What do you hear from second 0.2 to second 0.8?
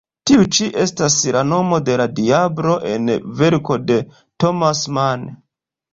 Tiu ĉi